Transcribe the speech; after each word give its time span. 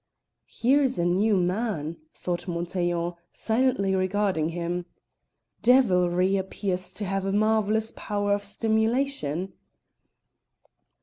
"Here's 0.47 0.97
a 0.97 1.05
new 1.05 1.35
man!" 1.37 1.97
thought 2.11 2.47
Montaiglon, 2.47 3.13
silently 3.33 3.93
regarding 3.93 4.49
him. 4.49 4.87
"Devilry 5.61 6.37
appears 6.37 6.91
to 6.93 7.05
have 7.05 7.23
a 7.23 7.31
marvellous 7.31 7.93
power 7.95 8.33
of 8.33 8.43
stimulation." 8.43 9.53